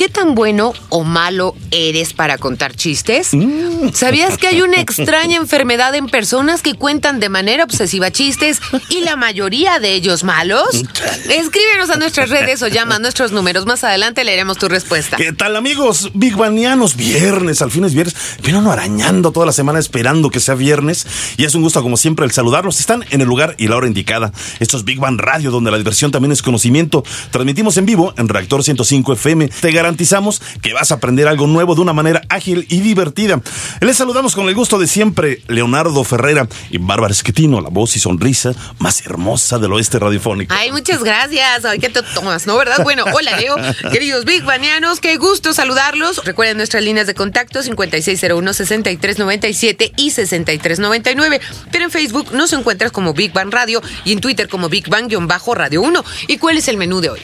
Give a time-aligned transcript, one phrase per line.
[0.00, 3.32] ¿Qué tan bueno o malo eres para contar chistes?
[3.92, 9.00] ¿Sabías que hay una extraña enfermedad en personas que cuentan de manera obsesiva chistes y
[9.00, 10.68] la mayoría de ellos malos?
[11.28, 13.66] Escríbenos a nuestras redes o llama a nuestros números.
[13.66, 15.18] Más adelante leeremos tu respuesta.
[15.18, 16.10] ¿Qué tal amigos?
[16.14, 18.16] Big Banianos, viernes, al fin es viernes.
[18.42, 22.24] Vienen arañando toda la semana esperando que sea viernes y es un gusto como siempre
[22.24, 22.80] el saludarlos.
[22.80, 24.32] Están en el lugar y la hora indicada.
[24.60, 27.04] Esto es Big Bang Radio donde la diversión también es conocimiento.
[27.30, 29.48] Transmitimos en vivo en Reactor 105 FM.
[29.48, 29.89] Te garantizamos
[30.62, 33.40] que vas a aprender algo nuevo de una manera ágil y divertida.
[33.80, 38.00] Les saludamos con el gusto de siempre Leonardo Ferrera y Bárbara Esquetino, la voz y
[38.00, 40.54] sonrisa más hermosa del oeste radiofónico.
[40.54, 41.64] Ay, muchas gracias.
[41.64, 42.56] Ay, ¿qué te tomas, no?
[42.56, 42.82] ¿Verdad?
[42.82, 43.56] Bueno, hola Leo,
[43.92, 46.24] queridos Big Banianos, qué gusto saludarlos.
[46.24, 51.40] Recuerden nuestras líneas de contacto 5601-6397 y 6399.
[51.70, 55.82] Pero en Facebook nos encuentras como Big Bang Radio y en Twitter como Big Bang-Radio
[55.82, 56.04] 1.
[56.28, 57.18] ¿Y cuál es el menú de hoy?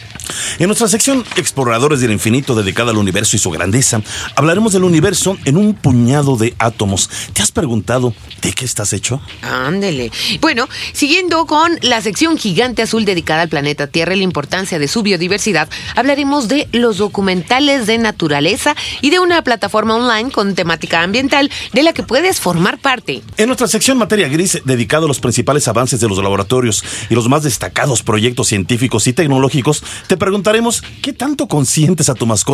[0.59, 4.01] En nuestra sección Exploradores del Infinito dedicada al universo y su grandeza,
[4.35, 7.09] hablaremos del universo en un puñado de átomos.
[7.33, 9.21] ¿Te has preguntado de qué estás hecho?
[9.43, 10.11] Ándele.
[10.41, 14.89] Bueno, siguiendo con la sección gigante azul dedicada al planeta Tierra y la importancia de
[14.89, 21.03] su biodiversidad, hablaremos de los documentales de naturaleza y de una plataforma online con temática
[21.03, 23.23] ambiental de la que puedes formar parte.
[23.37, 27.29] En nuestra sección Materia Gris, dedicado a los principales avances de los laboratorios y los
[27.29, 32.45] más destacados proyectos científicos y tecnológicos, te preguntaremos qué tanto consientes a tu mascota.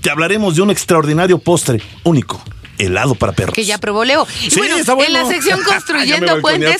[0.00, 2.40] Te hablaremos de un extraordinario postre único
[2.78, 3.54] helado para perros.
[3.54, 4.26] Que ya probó Leo.
[4.44, 5.16] Y Sí, bueno, está bueno.
[5.18, 6.78] en la sección Construyendo Puentes,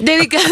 [0.00, 0.44] dedicada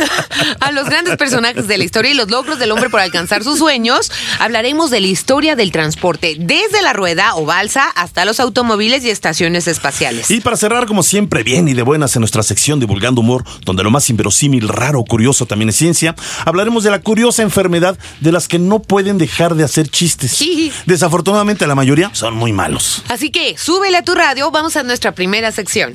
[0.61, 3.59] a los grandes personajes de la historia y los logros del hombre por alcanzar sus
[3.59, 9.05] sueños, hablaremos de la historia del transporte, desde la rueda o balsa hasta los automóviles
[9.05, 10.31] y estaciones espaciales.
[10.31, 13.83] Y para cerrar, como siempre, bien y de buenas en nuestra sección Divulgando Humor, donde
[13.83, 16.15] lo más inverosímil, raro, curioso también es ciencia,
[16.45, 20.33] hablaremos de la curiosa enfermedad de las que no pueden dejar de hacer chistes.
[20.33, 20.73] Sí.
[20.87, 23.03] Desafortunadamente, la mayoría son muy malos.
[23.09, 25.95] Así que súbele a tu radio, vamos a nuestra primera sección.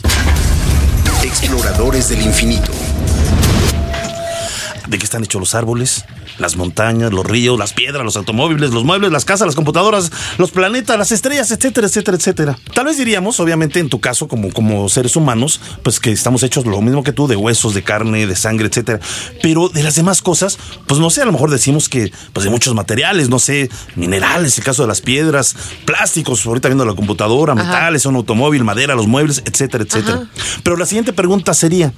[1.23, 2.71] Exploradores del infinito.
[4.87, 6.05] ¿De qué están hechos los árboles?
[6.37, 10.51] Las montañas, los ríos, las piedras, los automóviles, los muebles, las casas, las computadoras, los
[10.51, 12.59] planetas, las estrellas, etcétera, etcétera, etcétera.
[12.73, 16.65] Tal vez diríamos, obviamente, en tu caso, como, como seres humanos, pues que estamos hechos
[16.65, 18.99] lo mismo que tú, de huesos, de carne, de sangre, etcétera.
[19.41, 20.57] Pero de las demás cosas,
[20.87, 24.57] pues no sé, a lo mejor decimos que, pues de muchos materiales, no sé, minerales,
[24.57, 29.07] el caso de las piedras, plásticos, ahorita viendo la computadora, metales, un automóvil, madera, los
[29.07, 30.27] muebles, etcétera, etcétera.
[30.63, 31.93] Pero la siguiente pregunta sería,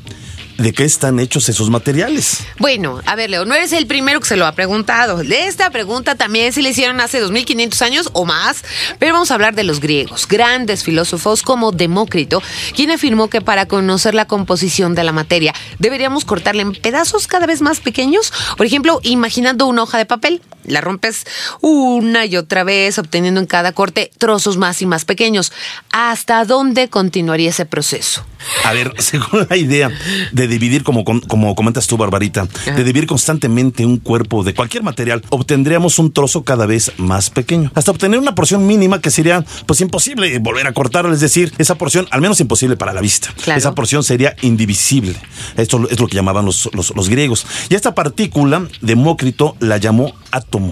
[0.57, 2.45] ¿de qué están hechos esos materiales?
[2.59, 5.21] Bueno, a ver, Leo, no eres el primero que se lo ha preguntado.
[5.21, 8.63] Esta pregunta también se le hicieron hace 2500 años o más,
[8.99, 12.41] pero vamos a hablar de los griegos, grandes filósofos como Demócrito,
[12.75, 17.45] quien afirmó que para conocer la composición de la materia deberíamos cortarla en pedazos cada
[17.45, 18.33] vez más pequeños.
[18.57, 21.25] Por ejemplo, imaginando una hoja de papel, la rompes
[21.61, 25.51] una y otra vez, obteniendo en cada corte trozos más y más pequeños.
[25.91, 28.25] ¿Hasta dónde continuaría ese proceso?
[28.63, 29.89] A ver, según la idea
[30.31, 35.21] de dividir, como, como comentas tú, Barbarita, de dividir constantemente un cuerpo de cualquier material,
[35.29, 39.81] obtendríamos un trozo cada vez más pequeño, hasta obtener una porción mínima que sería, pues,
[39.81, 43.29] imposible volver a cortar, es decir, esa porción, al menos imposible para la vista.
[43.43, 43.57] Claro.
[43.57, 45.15] Esa porción sería indivisible.
[45.55, 47.45] Esto es lo que llamaban los, los- los griegos.
[47.69, 50.71] Y esta partícula, Demócrito la llamó átomo.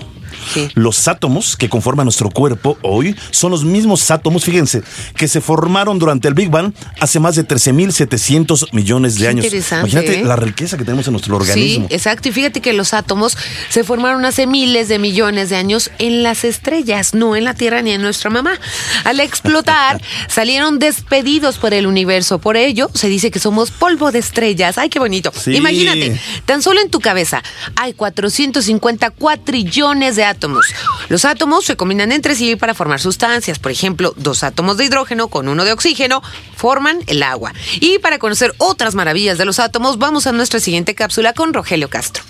[0.54, 0.70] Sí.
[0.76, 4.84] Los átomos que conforman nuestro cuerpo hoy son los mismos átomos, fíjense,
[5.16, 9.46] que se formaron durante el Big Bang hace más de 13.700 millones de Qué años.
[9.46, 10.26] interesante, Imagínate ¿eh?
[10.26, 11.88] la riqueza que tenemos en nuestro organismo.
[11.88, 12.30] Sí, exacto.
[12.30, 13.38] Y fíjate que los átomos
[13.70, 17.82] se formaron hace miles de millones de años en las estrellas, no en la Tierra
[17.82, 18.60] ni en nuestra mamá.
[19.04, 22.40] Al explotar, salieron despedidos por el universo.
[22.40, 24.78] Por ello, se dice que somos polvo de estrellas.
[24.78, 25.32] ¡Ay, qué bonito!
[25.34, 25.56] Sí.
[25.56, 27.42] Imagínate, tan solo en tu cabeza
[27.76, 30.74] hay 450 cuatrillones de átomos.
[31.10, 33.60] Los átomos se combinan entre sí para formar sustancias.
[33.60, 36.22] Por ejemplo, dos átomos de hidrógeno con uno de oxígeno
[36.56, 37.54] forman el agua.
[37.80, 41.90] Y para conocer otras maravillas de los átomos, vamos a nuestra siguiente cápsula con Rogelio
[41.90, 42.24] Castro.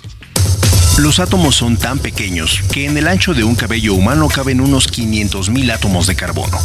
[0.97, 4.89] Los átomos son tan pequeños que en el ancho de un cabello humano caben unos
[4.89, 6.57] 500.000 átomos de carbono.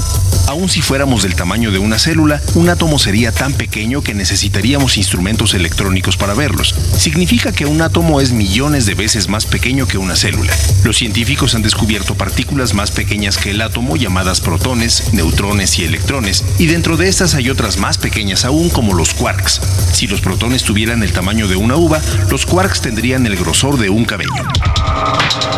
[0.47, 4.99] Aun si fuéramos del tamaño de una célula, un átomo sería tan pequeño que necesitaríamos
[4.99, 6.77] instrumentos electrónicos para verlos.
[6.97, 10.53] Significa que un átomo es millones de veces más pequeño que una célula.
[10.85, 16.44] Los científicos han descubierto partículas más pequeñas que el átomo llamadas protones, neutrones y electrones,
[16.56, 19.61] y dentro de estas hay otras más pequeñas aún como los quarks.
[19.93, 22.00] Si los protones tuvieran el tamaño de una uva,
[22.31, 24.19] los quarks tendrían el grosor de un cabello.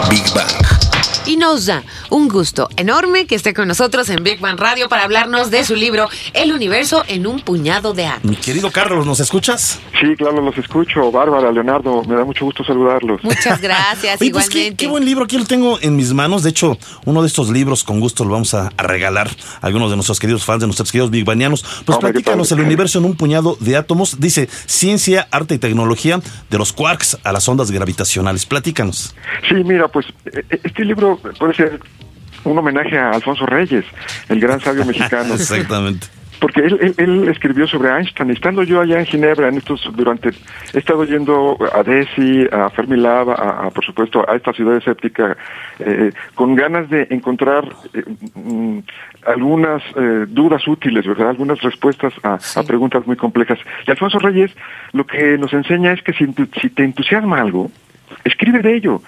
[0.09, 0.49] Big Bang.
[1.27, 5.03] Y nos da un gusto enorme que esté con nosotros en Big Bang Radio para
[5.03, 8.25] hablarnos de su libro El universo en un puñado de átomos.
[8.25, 9.81] Mi querido Carlos, ¿nos escuchas?
[10.03, 11.13] Sí, claro, los escucho.
[11.13, 13.23] Bárbara, Leonardo, me da mucho gusto saludarlos.
[13.23, 14.71] Muchas gracias, Oye, pues, igualmente.
[14.71, 16.43] qué, qué buen libro, aquí lo tengo en mis manos.
[16.43, 19.29] De hecho, uno de estos libros con gusto lo vamos a, a regalar
[19.61, 21.63] a algunos de nuestros queridos fans, de nuestros queridos Big Banianos.
[21.87, 24.19] Pues Hombre, platícanos el universo en un puñado de átomos.
[24.19, 26.21] Dice ciencia, arte y tecnología
[26.51, 28.45] de los quarks a las ondas gravitacionales.
[28.45, 29.15] Platícanos.
[29.49, 31.81] Sí, mira, pues eh, este libro puede ser
[32.43, 33.85] un homenaje a Alfonso Reyes,
[34.29, 35.35] el gran sabio mexicano.
[35.35, 36.09] Exactamente.
[36.43, 38.31] Porque él, él, él escribió sobre Einstein.
[38.31, 40.31] Estando yo allá en Ginebra, en estos durante
[40.75, 45.37] he estado yendo a Desi, a Fermilab, a, a, por supuesto a esta ciudad escéptica,
[45.79, 48.03] eh, con ganas de encontrar eh,
[48.35, 48.79] mm,
[49.25, 52.59] algunas eh, dudas útiles, verdad, algunas respuestas a, Sí.
[52.59, 53.61] a preguntas muy complejas.
[53.87, 54.51] Y Alfonso Reyes
[54.93, 56.27] lo que nos enseña es que si
[56.71, 57.71] te entusiasma algo,
[58.25, 59.01] escribe de ello.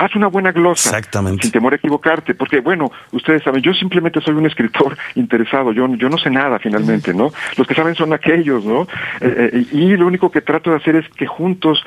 [0.00, 0.88] Haz una buena glosa.
[0.90, 1.42] Exactamente.
[1.42, 2.34] Sin temor a equivocarte.
[2.34, 5.72] Porque, bueno, ustedes saben, yo simplemente soy un escritor interesado.
[5.72, 7.30] Yo, yo no sé nada finalmente, ¿no?
[7.56, 8.82] Los que saben son aquellos, ¿no?
[9.20, 11.84] Eh, eh, y lo único que trato de hacer es que juntos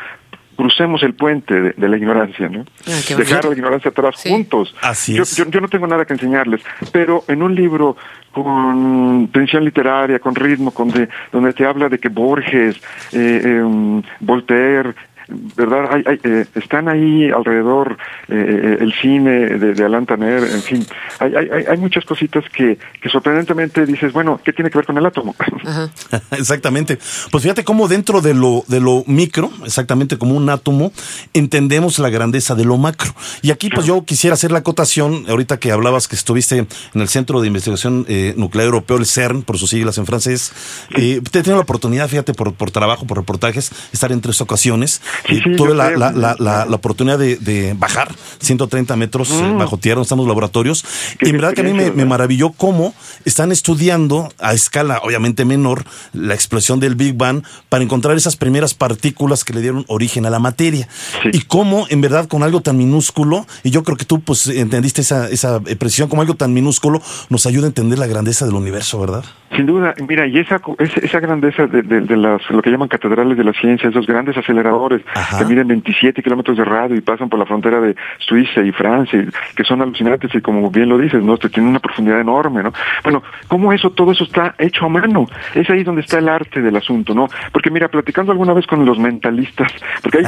[0.56, 2.64] crucemos el puente de, de la ignorancia, ¿no?
[2.88, 4.30] Ah, Dejar la ignorancia atrás Sí.
[4.30, 4.76] juntos.
[4.84, 5.36] Así yo, es.
[5.36, 6.62] Yo, yo no tengo nada que enseñarles,
[6.92, 7.98] pero en un libro
[8.32, 12.76] con tensión literaria, con ritmo, con de, donde te habla de que Borges,
[13.14, 14.94] eh, eh, Voltaire,
[15.28, 15.90] ¿verdad?
[15.92, 17.98] Hay, hay, eh, están ahí alrededor
[18.28, 20.86] eh, eh, el cine de, de Alan Tanner, en fin.
[21.20, 24.86] Hay, hay, hay- hay muchas cositas que, que sorprendentemente dices, bueno, ¿qué tiene que ver
[24.86, 25.36] con el átomo?
[25.66, 25.90] Ajá.
[26.32, 26.98] exactamente.
[27.32, 30.92] Pues fíjate cómo dentro de lo, de lo micro, exactamente como un átomo,
[31.34, 33.14] entendemos la grandeza de lo macro.
[33.42, 36.58] Y aquí pues yo quisiera hacer la acotación, ahorita que hablabas que estuviste
[36.94, 40.52] en el Centro de Investigación eh, Nuclear Europeo, el CERN, por sus siglas en francés.
[40.96, 44.42] Eh, te he tenido la oportunidad, fíjate, por, por trabajo, por reportajes, estar en tres
[44.42, 45.02] ocasiones.
[45.28, 49.78] Sí, sí, tuve la, la, la, la- oportunidad de, de bajar 130 metros eh, bajo
[49.78, 50.84] tierra, están los laboratorios.
[50.84, 51.18] Mm.
[51.18, 52.94] Qué y en verdad que a mí me, maravilló cómo
[53.26, 58.74] están estudiando a escala obviamente menor la explosión del Big Bang para encontrar esas primeras
[58.74, 60.88] partículas que le dieron origen a la materia.
[61.22, 61.30] Sí.
[61.34, 65.02] Y cómo en verdad con algo tan minúsculo, y yo creo que tú pues entendiste
[65.02, 68.56] esa, esa eh, precisión, como algo tan minúsculo nos ayuda a entender la grandeza del
[68.56, 69.24] universo, ¿verdad?
[69.56, 73.38] Sin duda, mira, y esa, esa, grandeza de, de- de las, lo que llaman catedrales
[73.38, 75.40] de la ciencia, esos grandes aceleradores Ajá.
[75.40, 79.20] que miden 27 kilómetros de radio y pasan por la frontera de Suiza y Francia,
[79.22, 81.38] y que son alucinantes y como bien lo dices, ¿no?
[81.38, 82.74] Tienen una profundidad enorme, ¿no?
[83.04, 85.28] Bueno, ¿cómo eso, todo eso está hecho a mano?
[85.54, 87.28] Es ahí donde está el arte del asunto, ¿no?
[87.52, 89.72] Porque mira, platicando alguna vez con los mentalistas,
[90.02, 90.26] porque hay,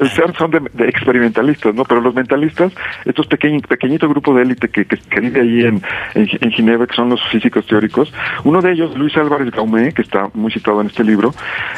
[0.00, 1.84] el CERN son de, de experimentalistas, ¿no?
[1.84, 2.72] Pero los mentalistas,
[3.04, 5.82] estos pequeños, pequeñito grupo de élite que, que, que vive ahí en,
[6.14, 8.12] en, en Ginebra, que son los físicos teóricos,
[8.44, 11.34] uno de ellos, Luis Álvarez Gaumé, que está muy citado en este libro,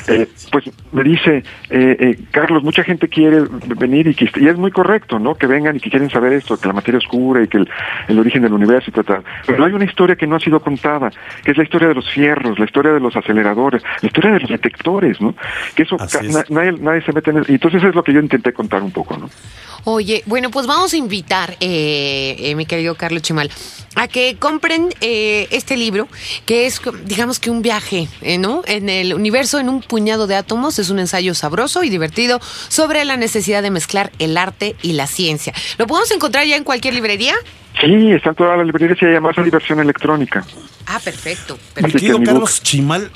[0.09, 3.43] eh, pues me dice, eh, eh, Carlos, mucha gente quiere
[3.77, 5.35] venir y, que, y es muy correcto, ¿no?
[5.35, 7.69] Que vengan y que quieren saber esto, que la materia oscura y que el,
[8.09, 9.23] el origen del universo y tal, tal.
[9.47, 11.11] Pero hay una historia que no ha sido contada,
[11.45, 14.41] que es la historia de los fierros, la historia de los aceleradores, la historia de
[14.41, 15.35] los detectores, ¿no?
[15.75, 16.35] Que eso es.
[16.35, 17.51] na- nadie, nadie se mete en eso.
[17.53, 19.29] Y entonces es lo que yo intenté contar un poco, ¿no?
[19.85, 23.51] Oye, bueno, pues vamos a invitar, eh, eh, mi querido Carlos Chimal,
[23.95, 26.09] a que compren eh, este libro,
[26.47, 28.63] que es, digamos que un viaje, eh, ¿no?
[28.67, 33.05] En el universo, en un puñado de átomos, es un ensayo sabroso y divertido sobre
[33.05, 35.53] la necesidad de mezclar el arte y la ciencia.
[35.79, 37.35] ¿Lo podemos encontrar ya en cualquier librería?
[37.81, 40.45] Sí, está en todas las librerías y además hay versión electrónica.
[40.87, 41.55] Ah, perfecto.
[41.55, 41.93] Mi perfecto.
[41.93, 43.11] Que querido mi Carlos Chimal,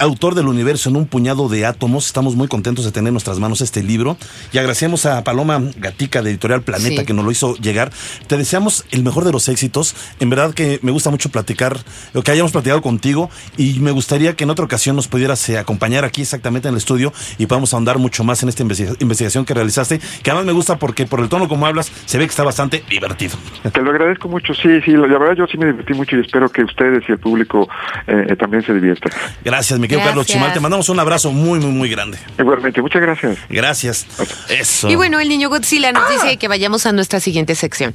[0.00, 3.38] autor del universo en un puñado de átomos, estamos muy contentos de tener en nuestras
[3.38, 4.16] manos este libro
[4.52, 7.06] y agradecemos a Paloma Gatica de Editorial Planeta Sí.
[7.06, 7.92] que nos lo hizo llegar.
[8.26, 9.94] Te deseamos el mejor de los éxitos.
[10.18, 11.78] En verdad que me gusta mucho platicar,
[12.14, 15.58] lo que hayamos platicado contigo y me gustaría que en otra ocasión nos pudieras eh,
[15.58, 19.44] acompañar aquí exactamente en el estudio y podamos ahondar mucho más en esta investiga- investigación
[19.44, 22.30] que realizaste, que además me gusta porque por el tono como hablas se ve que
[22.30, 23.36] está bastante divertido.
[23.70, 26.48] Te lo agradezco mucho, sí, sí, la verdad yo sí me divertí mucho y espero
[26.48, 27.68] que ustedes y el público
[28.06, 29.12] eh, eh, también se diviertan.
[29.44, 30.36] Gracias, mi querido Carlos Gracias.
[30.38, 30.52] Chimal.
[30.54, 32.18] Te mandamos un abrazo muy, muy, muy grande.
[32.38, 33.38] Igualmente, muchas gracias.
[33.48, 34.06] Gracias.
[34.48, 34.88] Eso.
[34.88, 37.94] Y bueno, el niño Godzilla nos dice que vayamos a nuestra siguiente sección.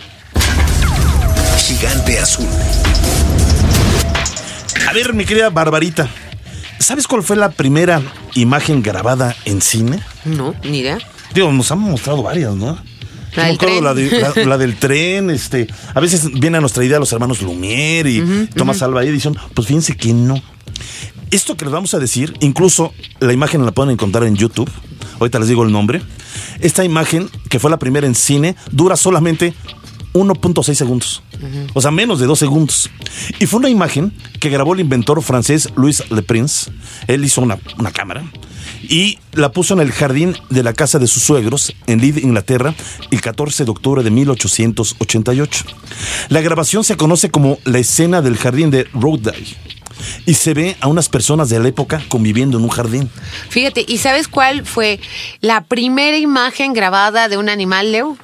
[1.58, 2.46] Gigante azul.
[4.88, 6.08] A ver, mi querida Barbarita,
[6.80, 8.02] ¿sabes cuál fue la primera
[8.36, 10.00] imagen grabada en cine?
[10.26, 11.00] No, ni idea.
[11.34, 12.78] Digo, nos han mostrado varias, ¿no?
[13.36, 13.84] La del acuerdo tren.
[13.84, 17.42] La, de- la- la del tren, este, a veces viene a nuestra idea los hermanos
[17.42, 20.42] Lumière y Tomás Alva Edison, pues fíjense que no.
[21.32, 24.70] Esto que les vamos a decir, incluso la imagen la pueden encontrar en YouTube,
[25.20, 26.02] ahorita les digo el nombre,
[26.60, 29.54] esta imagen, que fue la primera en cine, dura solamente
[30.14, 31.24] 1.6 segundos,
[31.74, 32.90] o sea, menos de 2 segundos.
[33.40, 36.72] Y fue una imagen que grabó el inventor francés Louis Le Prince,
[37.08, 38.24] él hizo una, una cámara,
[38.84, 42.74] y la puso en el jardín de la casa de sus suegros en Leeds, Inglaterra,
[43.12, 45.66] el 14 de octubre de 1888.
[46.30, 49.58] La grabación se conoce como la escena del jardín de Roadeye
[50.26, 53.10] y se ve a unas personas de la época conviviendo en un jardín.
[53.50, 55.00] Fíjate, ¿y sabes cuál fue
[55.42, 58.18] la primera imagen grabada de un animal, Leo?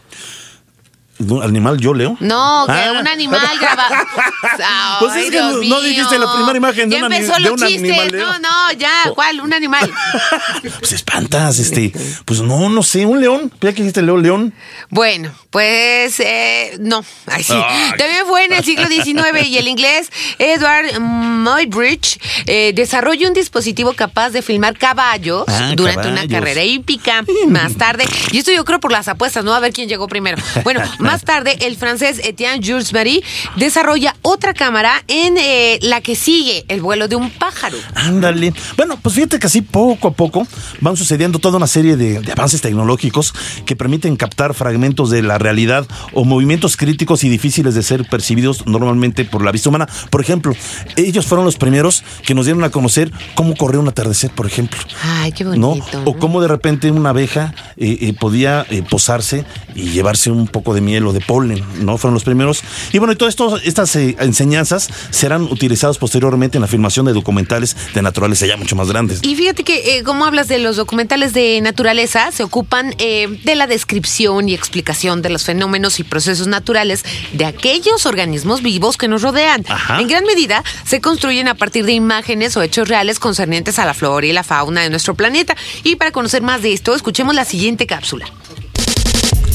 [1.28, 2.18] ¿De un animal yo leo?
[2.20, 2.94] No, que Ah.
[3.00, 3.96] un animal grabado.
[5.00, 7.40] Pues es que no- no dijiste la primera imagen de ya un ani- empezó de
[7.42, 7.90] los un chistes.
[7.92, 8.26] animal, Leo.
[8.28, 8.92] No, no, ya.
[9.16, 9.42] ¿Cuál?
[9.42, 9.92] Un animal.
[10.80, 11.92] Pues espantas, este,
[12.26, 14.54] pues no, no sé, un león, ya que dijiste león, león.
[14.90, 17.04] Bueno, pues eh, no.
[17.28, 17.54] Ay, sí.
[17.54, 17.92] Ay.
[17.98, 20.10] También fue en el siglo XIX y el inglés
[20.40, 27.24] Edward Muybridge eh, desarrolló un dispositivo capaz de filmar caballos Ah, durante una carrera hípica.
[27.48, 29.54] Más tarde, y esto yo creo por las apuestas, ¿no?
[29.54, 30.38] A ver quién llegó primero.
[30.64, 30.82] Bueno,
[31.12, 33.22] más tarde, el francés Etienne Jules Marie
[33.58, 37.76] desarrolla otra cámara en eh, la que sigue el vuelo de un pájaro.
[37.96, 38.54] Ándale.
[38.78, 40.48] Bueno, pues fíjate que así poco a poco
[40.80, 43.34] van sucediendo toda una serie de, de avances tecnológicos
[43.66, 48.66] que permiten captar fragmentos de la realidad o movimientos críticos y difíciles de ser percibidos
[48.66, 49.90] normalmente por la vista humana.
[50.10, 50.56] Por ejemplo,
[50.96, 54.80] ellos fueron los primeros que nos dieron a conocer cómo correr un atardecer, por ejemplo.
[55.04, 55.52] Ay, qué ¿no?
[55.52, 56.04] bonito.
[56.06, 59.44] O cómo de repente una abeja eh, eh, podía posarse
[59.76, 61.98] y llevarse un poco de miel o de polen, ¿no?
[61.98, 62.62] Fueron los primeros.
[62.92, 67.76] Y bueno, y todas estas eh, enseñanzas serán utilizadas posteriormente en la filmación de documentales
[67.94, 69.20] de naturaleza ya mucho más grandes.
[69.24, 73.56] Y fíjate que, eh, como hablas de los documentales de naturaleza, se ocupan eh, de
[73.56, 77.04] la descripción y explicación de los fenómenos y procesos naturales
[77.34, 79.66] de aquellos organismos vivos que nos rodean.
[79.68, 80.00] Ajá.
[80.02, 83.94] En gran medida, se construyen a partir de imágenes o hechos reales concernientes a la
[83.94, 85.56] flora y la fauna de nuestro planeta.
[85.84, 88.26] Y para conocer más de esto, escuchemos la siguiente cápsula.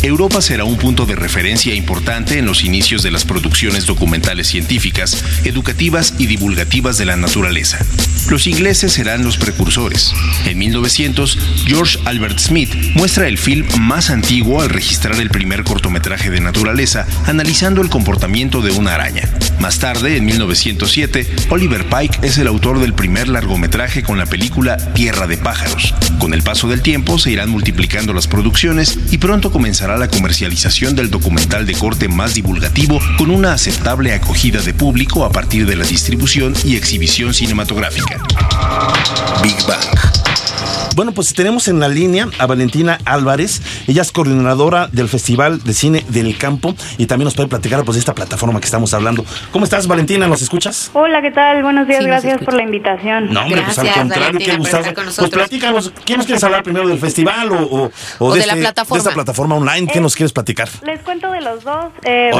[0.03, 5.25] Europa será un punto de referencia importante en los inicios de las producciones documentales científicas,
[5.45, 7.79] educativas y divulgativas de la naturaleza.
[8.29, 10.13] Los ingleses serán los precursores.
[10.45, 16.31] En 1900, George Albert Smith muestra el film más antiguo al registrar el primer cortometraje
[16.31, 19.29] de naturaleza, analizando el comportamiento de una araña.
[19.61, 24.77] Más tarde, en 1907, Oliver Pike es el autor del primer largometraje con la película
[24.95, 25.95] Tierra de pájaros.
[26.19, 30.97] Con el paso del tiempo se irán multiplicando las producciones y pronto comenzará la comercialización
[30.97, 35.77] del documental de corte más divulgativo con una aceptable acogida de público a partir de
[35.77, 38.21] la distribución y exhibición cinematográfica.
[39.43, 40.26] Big Bang.
[40.95, 43.61] Bueno, pues tenemos en la línea a Valentina Álvarez.
[43.87, 47.97] Ella es coordinadora del Festival de Cine del Campo y también nos puede platicar pues,
[47.97, 49.23] de esta plataforma que estamos hablando.
[49.53, 50.27] ¿Cómo estás, Valentina?
[50.27, 50.91] ¿Nos escuchas?
[50.95, 51.63] Hola, ¿qué tal?
[51.63, 53.33] Buenos días, Sí, gracias por la invitación.
[53.33, 54.95] No, hombre, pues al Gracias, contrario, qué gustazo.
[55.19, 58.61] Pues platícanos, ¿qué nos quieres hablar primero del festival o, o- O de la este-
[58.61, 58.97] plataforma.
[59.03, 59.87] de esta plataforma online?
[59.93, 60.69] ¿Qué Eh, nos quieres platicar?
[60.83, 61.93] Les cuento de los dos.
[62.05, 62.31] Eh.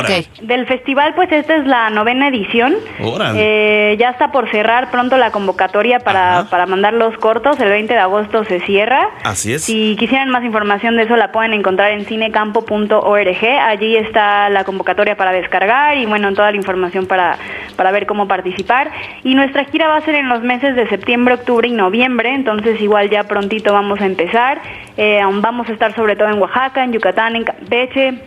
[0.43, 2.75] Del festival, pues esta es la novena edición.
[3.03, 3.93] Órale.
[3.93, 6.51] Eh, ya está por cerrar pronto la convocatoria para, Ajá.
[6.51, 7.61] para mandar los cortos.
[7.61, 8.16] El 20 de agosto
[8.49, 9.11] se cierra.
[9.25, 9.65] Así es.
[9.65, 13.45] Si quisieran más información de eso, la pueden encontrar en cinecampo.org.
[13.61, 17.39] Allí está la convocatoria para descargar y, bueno, toda la información para,
[17.77, 18.91] para ver cómo participar.
[19.25, 22.35] Y nuestra gira va a ser en los meses de septiembre, octubre y noviembre.
[22.35, 24.61] Entonces, igual ya prontito vamos a empezar.
[24.97, 28.23] Eh, aún vamos a estar sobre todo en Oaxaca, en Yucatán, en Campeche.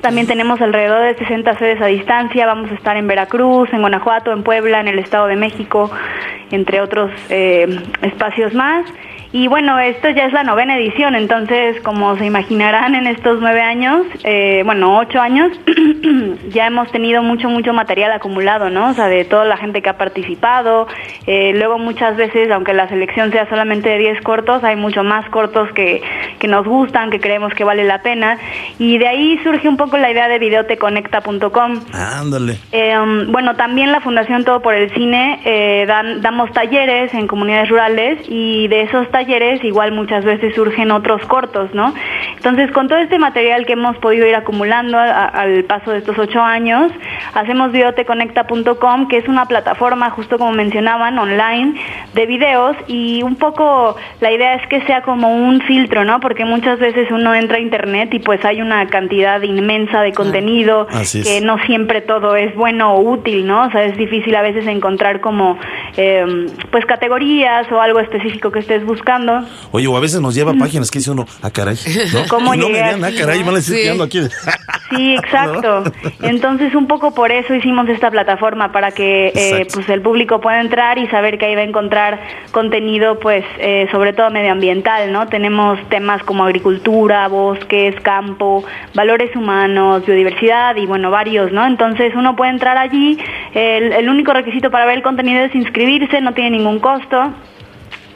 [0.00, 2.46] También tenemos alrededor de 60 sedes a distancia.
[2.46, 5.90] Vamos a estar en Veracruz, en Guanajuato, en Puebla, en el Estado de México,
[6.50, 8.84] entre otros eh, espacios más.
[9.38, 13.60] Y bueno, esto ya es la novena edición, entonces como se imaginarán en estos nueve
[13.60, 15.52] años, eh, bueno, ocho años,
[16.48, 18.88] ya hemos tenido mucho, mucho material acumulado, ¿no?
[18.88, 20.88] O sea, de toda la gente que ha participado.
[21.26, 25.28] Eh, luego muchas veces, aunque la selección sea solamente de 10 cortos, hay mucho más
[25.28, 26.00] cortos que,
[26.38, 28.38] que nos gustan, que creemos que vale la pena.
[28.78, 31.80] Y de ahí surge un poco la idea de videoteconecta.com.
[31.92, 32.56] Ándale.
[32.72, 32.96] Eh,
[33.28, 38.20] bueno, también la Fundación Todo por el Cine eh, dan, damos talleres en comunidades rurales
[38.30, 41.92] y de esos talleres igual muchas veces surgen otros cortos, ¿no?
[42.36, 46.16] Entonces, con todo este material que hemos podido ir acumulando a- al paso de estos
[46.18, 46.92] ocho años,
[47.34, 51.74] hacemos videoteconecta.com, que es una plataforma, justo como mencionaban, online
[52.14, 56.20] de videos y un poco la idea es que sea como un filtro, ¿no?
[56.20, 60.86] Porque muchas veces uno entra a internet y pues hay una cantidad inmensa de contenido
[60.90, 61.28] Así es.
[61.28, 63.62] que no siempre todo es bueno o útil, ¿no?
[63.66, 65.58] O sea, es difícil a veces encontrar como,
[65.96, 69.05] eh, pues, categorías o algo específico que estés buscando.
[69.06, 69.46] Buscando.
[69.70, 71.76] Oye, o a veces nos lleva páginas que dice uno, ah, caray.
[72.12, 72.26] ¿no?
[72.28, 73.82] ¿Cómo y no me vean, ah, caray, van a decir Sí.
[73.82, 74.20] que ando aquí.
[74.88, 75.82] Sí, exacto.
[76.22, 80.60] Entonces, un poco por eso hicimos esta plataforma, para que eh, pues el público pueda
[80.60, 82.20] entrar y saber que ahí va a encontrar
[82.52, 85.26] contenido, pues, eh, sobre todo medioambiental, ¿no?
[85.26, 91.66] Tenemos temas como agricultura, bosques, campo, valores humanos, biodiversidad y, bueno, varios, ¿no?
[91.66, 93.18] Entonces, uno puede entrar allí.
[93.54, 97.34] El, el único requisito para ver el contenido es inscribirse, no tiene ningún costo.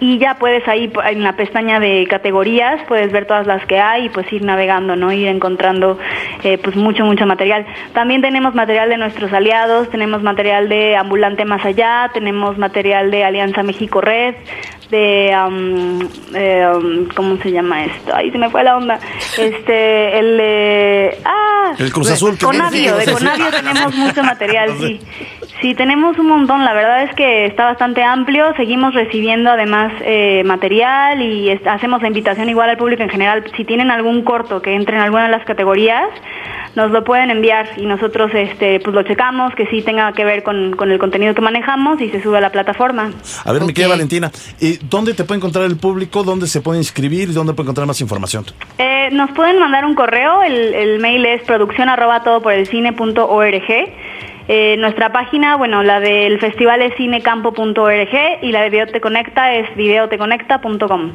[0.00, 4.06] Y ya puedes ahí en la pestaña de categorías, puedes ver todas las que hay
[4.06, 5.12] y pues ir navegando, ¿no?
[5.12, 5.98] Ir encontrando
[6.42, 7.66] eh, pues mucho, mucho material.
[7.92, 13.24] También tenemos material de nuestros aliados, tenemos material de Ambulante Más Allá, tenemos material de
[13.24, 14.36] Alianza México Red,
[14.90, 16.00] de, am,
[16.34, 16.66] eh,
[17.14, 18.16] ¿cómo se llama esto?
[18.16, 18.98] Ahí se me fue la onda.
[19.38, 22.36] Este, el de, ah, El Cruz Azul.
[22.38, 23.12] que- Conavio, de.
[23.12, 25.00] Conavio tenemos mucho material, sí.
[25.60, 26.64] Sí, tenemos un montón.
[26.64, 28.54] La verdad es que está bastante amplio.
[28.56, 33.44] Seguimos recibiendo además eh, material y hacemos la invitación igual al público en general.
[33.56, 36.08] Si tienen algún corto que entre en alguna de las categorías,
[36.76, 40.42] nos lo pueden enviar y nosotros este, pues lo checamos, que sí tenga que ver
[40.42, 43.10] con, con el contenido que manejamos y se sube a la plataforma.
[43.44, 43.74] A ver, mi Ok.
[43.74, 46.22] querida Valentina, ¿y ¿dónde te puede encontrar el público?
[46.22, 47.28] ¿Dónde se puede inscribir?
[47.28, 48.44] ¿Y dónde puede encontrar más información?
[48.78, 52.66] Eh, nos pueden mandar un correo, el, el mail es producción arroba todo por el
[52.66, 53.62] cine punto org.
[54.52, 58.08] Eh, nuestra página, bueno, la del festival es cinecampo.org
[58.42, 61.12] y la de Videote Conecta es videoteconecta.com.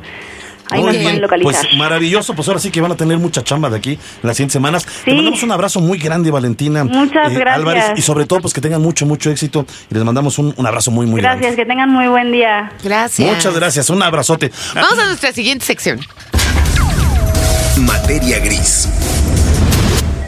[0.72, 1.62] Ahí Muy nos bien, pueden localizar.
[1.68, 4.38] Pues maravilloso, pues ahora sí que van a tener mucha chamba de aquí en las
[4.38, 4.86] siguientes semanas.
[5.04, 6.80] Te mandamos un abrazo muy grande, Valentina.
[6.80, 7.56] eh, Muchas gracias.
[7.58, 9.66] Álvarez, y sobre todo, pues que tengan mucho, mucho éxito.
[9.92, 11.58] Y les mandamos un, un abrazo muy, muy Gracias, grande.
[11.58, 12.72] que tengan muy buen día.
[12.86, 13.30] Gracias.
[13.30, 14.50] Muchas gracias, un abrazote.
[14.74, 16.00] Vamos a nuestra siguiente sección.
[17.78, 18.88] Materia gris.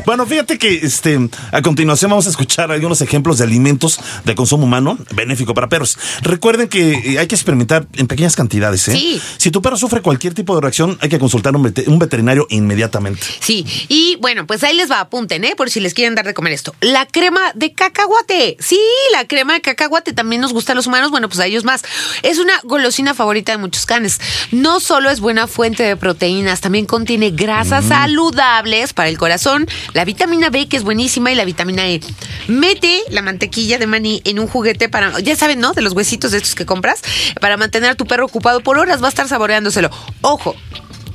[0.08, 1.20] Bueno, fíjate que este
[1.52, 5.98] a continuación vamos a escuchar algunos ejemplos de alimentos de consumo humano benéfico para perros.
[6.22, 8.88] Recuerden que eh, hay que experimentar en pequeñas cantidades.
[8.88, 8.94] ¿eh?
[8.94, 9.22] Sí.
[9.36, 12.00] Si tu perro sufre cualquier tipo de reacción, hay que consultar a un, vete- un
[12.00, 13.22] veterinario inmediatamente.
[13.42, 15.56] Sí, y bueno, pues ahí les va, apunten, ¿eh?
[15.58, 16.74] Por si les quieren dar de comer esto.
[16.80, 18.56] La crema de cacahuate.
[18.62, 18.80] Sí,
[19.12, 21.82] la crema de cacahuate también nos gusta a los humanos, bueno, pues a ellos más.
[22.24, 24.22] Es una golosina favorita de muchos canes.
[24.52, 30.06] No solo es buena fuente de proteínas, también contiene grasas saludables para el corazón, la
[30.06, 32.02] vitamina B, que es buenísima, y la vitamina E.
[32.48, 35.74] Mete la mantequilla de maní en un juguete para, ya saben, ¿no?
[35.74, 37.02] De los huesitos de estos que compras,
[37.42, 39.90] para mantener a tu perro ocupado por horas, va a estar saboreándoselo.
[40.22, 40.56] Ojo,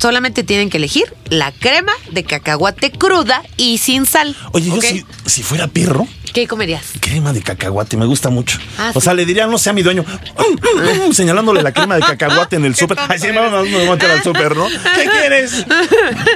[0.03, 4.35] solamente tienen que elegir la crema de cacahuate cruda y sin sal.
[4.51, 6.83] Oye, yo si, si fuera perro, ¿Qué comerías?
[6.99, 8.59] crema de cacahuate, me gusta mucho.
[8.77, 9.05] Ah, o sí.
[9.05, 12.01] sea, le diría, no sé, a mi dueño, "Mm, mm, mm", señalándole la crema de
[12.01, 12.97] cacahuate en el súper.
[13.07, 14.67] Ay, sí, vamos, vamos al súper, ¿no?
[14.67, 15.65] ¿Qué quieres?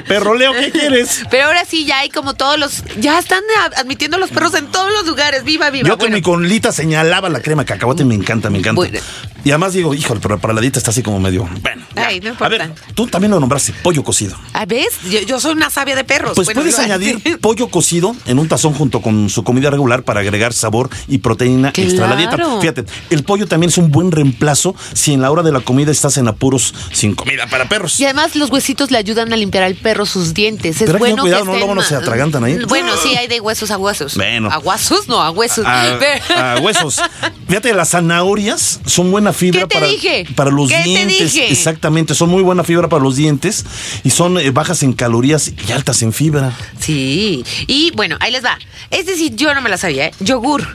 [0.06, 1.24] Perro Leo, ¿qué quieres?
[1.30, 3.42] Pero ahora sí ya hay como todos los, ya están
[3.76, 5.44] admitiendo los perros en todos los lugares.
[5.44, 5.86] Viva, viva.
[5.86, 8.76] Yo con mi colita señalaba la crema de cacahuate, me encanta, me encanta.
[8.76, 8.98] Bueno.
[9.44, 11.48] Y además digo, híjole, pero para la dieta está así como medio.
[11.62, 11.84] Bueno.
[11.96, 12.48] Ay, no a importa.
[12.48, 14.36] ver, tú también lo nombraste, pollo cocido.
[14.52, 14.88] ¿Ah, ¿Ves?
[15.10, 16.32] Yo, yo soy una sabia de perros.
[16.34, 20.20] Pues Bueno, puedes añadir pollo cocido en un tazón junto con su comida regular para
[20.20, 22.36] agregar sabor y proteína extra a la dieta.
[22.60, 25.90] Fíjate, el pollo también es un buen reemplazo si en la hora de la comida
[25.90, 27.98] estás en apuros sin comida para perros.
[28.00, 30.76] Y además los huesitos le ayudan a limpiar al perro sus dientes.
[30.80, 31.58] Es Pero hay que bueno tener cuidado, que ¿no?
[31.58, 32.58] Luego no se atragantan ahí.
[32.68, 34.16] Bueno, sí, hay de huesos a huesos.
[34.16, 34.50] Bueno.
[34.50, 35.08] ¿A huesos?
[35.08, 35.64] No, a huesos.
[35.66, 37.00] A, a huesos.
[37.48, 40.26] Fíjate, las zanahorias son buena fibra ¿Qué te para, dije?
[40.34, 41.32] para los ¿Qué te dientes.
[41.34, 41.50] dije?
[41.50, 43.64] Exactamente, son muy buena fibra para los dientes
[44.04, 46.52] y son eh, bajas en calorías y altas en fibra.
[46.80, 47.44] Sí.
[47.66, 48.58] Y bueno, ahí les va.
[48.90, 50.12] Es decir, yo no me la sabía, ¿eh?
[50.20, 50.66] Yogur.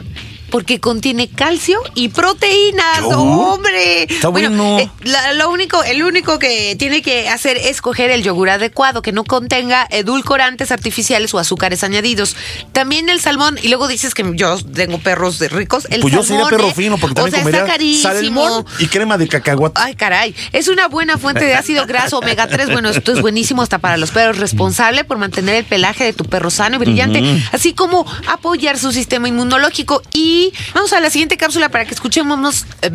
[0.54, 4.04] Porque contiene calcio y proteínas, hombre.
[4.04, 4.78] Está bueno.
[4.78, 9.02] eh, la- lo único, el único que tiene que hacer es coger el yogur adecuado,
[9.02, 12.36] que no contenga edulcorantes artificiales o azúcares añadidos.
[12.72, 15.88] También el salmón, y luego dices que yo tengo perros de ricos.
[15.90, 16.74] El pues yo salmón, sería perro ¿eh?
[16.76, 18.44] fino porque o también sea, está comería carísimo.
[18.46, 19.82] salmón y crema de cacahuate.
[19.82, 20.36] Ay, caray.
[20.52, 22.72] Es una buena fuente de ácido graso omega 3.
[22.72, 24.38] Bueno, esto es buenísimo hasta para los perros.
[24.38, 28.92] Responsable por mantener el pelaje de tu perro sano y brillante, así como apoyar su
[28.92, 30.04] sistema inmunológico.
[30.14, 30.43] Y
[30.74, 32.92] vamos a la siguiente cápsula para que escuchemos más, eh,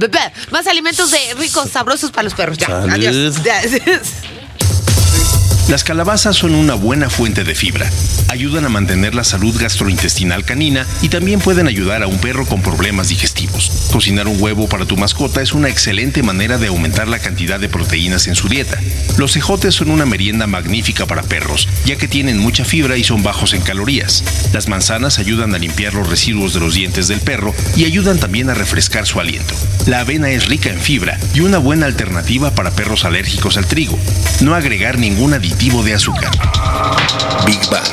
[0.50, 2.58] más alimentos de ricos, sabrosos para los perros.
[2.58, 2.90] Ya, Salud.
[2.90, 3.36] adiós.
[5.68, 7.90] Las calabazas son una buena fuente de fibra.
[8.28, 12.62] Ayudan a mantener la salud gastrointestinal canina y también pueden ayudar a un perro con
[12.62, 13.90] problemas digestivos.
[13.92, 17.68] Cocinar un huevo para tu mascota es una excelente manera de aumentar la cantidad de
[17.68, 18.78] proteínas en su dieta.
[19.18, 23.22] Los cejotes son una merienda magnífica para perros, ya que tienen mucha fibra y son
[23.22, 24.24] bajos en calorías.
[24.54, 28.48] Las manzanas ayudan a limpiar los residuos de los dientes del perro y ayudan también
[28.48, 29.54] a refrescar su aliento.
[29.84, 33.98] La avena es rica en fibra y una buena alternativa para perros alérgicos al trigo.
[34.40, 36.30] No agregar ningún aditivo de azúcar.
[37.44, 37.84] Big Bang.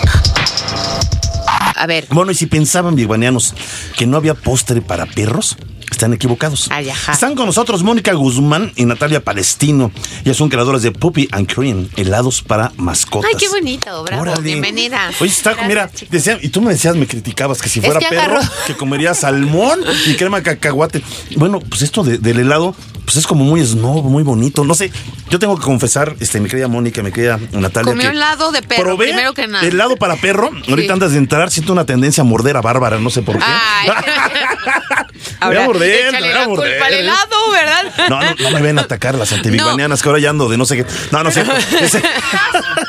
[1.76, 2.06] A ver.
[2.12, 3.56] Bueno, y si pensaban, bigbanianos,
[3.98, 5.58] que no había postre para perros,
[5.92, 6.68] Están equivocados.
[6.72, 6.90] Ay.
[7.12, 9.92] Están con nosotros Mónica Guzmán y Natalia Palestino.
[10.24, 13.30] Ellas son creadoras de Puppy and Cream, helados para mascotas.
[13.34, 14.24] Ay, qué bonito, bravo.
[14.24, 14.42] Órale.
[14.42, 15.10] Bienvenida.
[15.20, 18.08] Oye, está, mira, decía, y tú me decías, me criticabas que si Es fuera que
[18.08, 18.52] perro, agarró.
[18.68, 21.02] que comería salmón y crema cacahuate.
[21.38, 24.64] Bueno, pues esto de- del helado, pues es como muy snob, muy bonito.
[24.66, 24.92] No sé,
[25.30, 27.92] yo tengo que confesar, este, mi querida Mónica, mi querida Natalia.
[27.94, 29.66] Comió que helado de perro, probé primero que nada.
[29.66, 30.50] Helado para perro.
[30.68, 33.44] Ahorita antes de entrar, siento una tendencia a morder a Bárbara, no sé por qué.
[33.46, 33.90] Ay.
[35.50, 36.72] Me voy a morder, échale me voy a la morder.
[36.72, 37.94] culpa al helado, ¿verdad?
[38.10, 40.66] No, no, no me ven a atacar las antibigbanianas, que ahora ya ando de no
[40.66, 40.86] sé qué.
[41.12, 41.42] No, no sé.
[41.82, 42.02] Ese-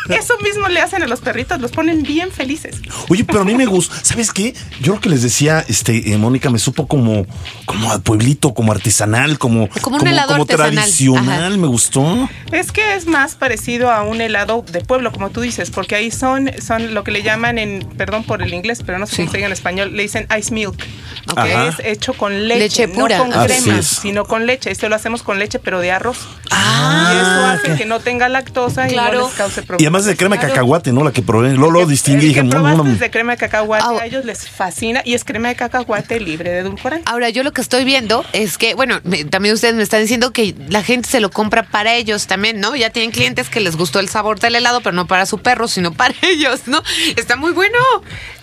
[0.09, 2.77] Eso mismo le hacen a los perritos, los ponen bien felices.
[3.09, 3.95] Oye, pero a mí me gusta.
[4.03, 4.55] ¿Sabes qué?
[4.81, 7.27] Yo lo que les decía, este, eh, Mónica, me supo como,
[7.65, 10.75] como a pueblito, como artesanal, como, Como un helado como artesanal.
[10.75, 11.41] tradicional.
[11.53, 11.57] Ajá.
[11.57, 12.29] Me gustó.
[12.53, 16.11] Es que es más parecido a un helado de pueblo, como tú dices, porque ahí
[16.11, 19.31] son, son lo que le llaman en, perdón por el inglés, pero no sé cómo
[19.31, 23.19] se diga en español, le dicen ice milk, que es hecho con leche, Leche pura.
[23.19, 23.87] no con Así crema, es.
[23.87, 24.71] sino con leche.
[24.71, 26.19] Este lo hacemos con leche, pero de arroz.
[26.51, 27.17] Ah, y
[27.63, 29.81] eso hace que no tenga lactosa y no les cause problemas.
[29.83, 30.55] Y además de crema de Claro.
[30.55, 31.05] cacahuate, ¿no?
[31.05, 31.55] La que probé.
[31.55, 32.87] Lo que- distinguí y el dije, que "Mm, probaste mm".
[32.93, 34.03] es de crema de cacahuate, Ah.
[34.03, 37.11] a ellos les fascina y es crema de cacahuate libre de edulcorante.
[37.11, 40.33] Ahora, yo lo que estoy viendo es que, bueno, me- también ustedes me están diciendo
[40.33, 42.75] que la gente se lo compra para ellos también, ¿no?
[42.77, 45.69] Ya tienen clientes que les gustó el sabor del helado, pero no para su perro,
[45.69, 46.83] sino para ellos, ¿no?
[47.17, 47.79] Está muy bueno.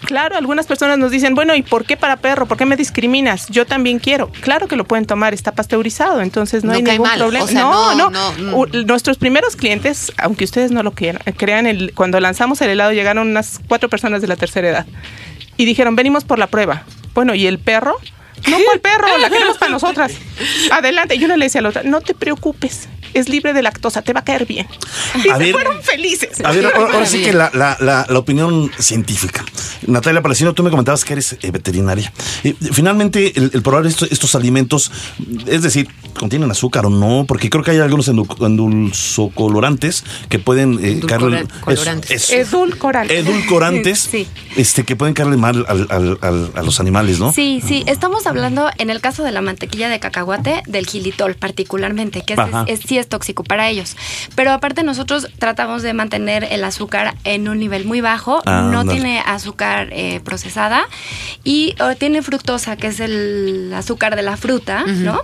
[0.05, 2.45] Claro, algunas personas nos dicen, bueno, ¿y por qué para perro?
[2.45, 3.47] ¿Por qué me discriminas?
[3.47, 4.22] Yo también quiero.
[4.31, 7.45] Claro que lo pueden tomar, está pasteurizado, entonces no, No hay ningún mal, problema.
[7.45, 11.21] o sea, no, no, no, no, U- Nuestros primeros clientes, aunque ustedes no lo quieran,
[11.37, 14.85] crean, el, cuando lanzamos el helado llegaron unas cuatro personas de la tercera edad
[15.57, 16.83] y dijeron, venimos por la prueba.
[17.13, 17.95] Bueno, ¿y el perro?
[18.49, 19.17] No, ¿cuál perro?
[19.19, 20.13] La queremos para nosotras.
[20.71, 21.15] Adelante.
[21.15, 24.13] Y una le decía a la otra, no te preocupes, es libre de lactosa, te
[24.13, 24.67] va a caer bien.
[25.23, 25.51] Y A se ver.
[25.53, 26.39] fueron felices.
[26.43, 29.43] A ver, ahora, ahora sí que la, la- la- la opinión científica.
[29.87, 32.11] Natalia Palestino, tú me comentabas que eres eh, veterinaria.
[32.43, 34.91] Eh, finalmente, el, el probar estos, estos alimentos,
[35.47, 40.79] es decir, contienen azúcar o no, porque creo que hay algunos endu- endulzocolorantes que pueden
[40.83, 42.11] eh, caerle- eso, colorantes.
[42.11, 42.33] eso.
[42.33, 43.17] Edulcorante.
[43.17, 44.27] edulcorantes Sí.
[44.55, 47.31] este, que pueden caerle mal al- al- al- a los animales, ¿no?
[47.33, 52.23] Sí, sí, estamos hablando en el caso de la mantequilla de cacahuate del gilitol particularmente,
[52.25, 53.95] que es, es- sí es tóxico para ellos.
[54.35, 58.85] Pero aparte nosotros tratamos de mantener el azúcar en un nivel muy bajo, Ah, no
[58.85, 60.85] tiene azúcar eh, procesada
[61.43, 65.21] y tiene fructosa, que es el azúcar de la fruta, ¿no?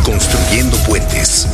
[0.04, 1.48] Construyendo puentes.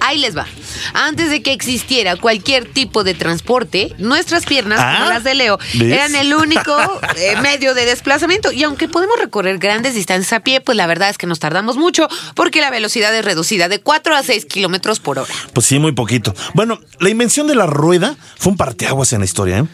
[0.00, 0.46] Ahí les va.
[0.94, 5.58] Antes de que existiera cualquier tipo de transporte, nuestras piernas, Ah, como las de Leo,
[5.74, 5.92] ¿ves?
[5.92, 6.76] eran el único
[7.16, 8.52] eh, medio de desplazamiento.
[8.52, 11.76] Y aunque podemos recorrer grandes distancias a pie, pues la verdad es que nos tardamos
[11.76, 15.32] mucho porque la velocidad es reducida de 4 a 6 kilómetros por hora.
[15.52, 16.34] Pues sí, muy poquito.
[16.54, 19.58] Bueno, la invención de la rueda fue un parteaguas en la historia.
[19.58, 19.64] ¿eh?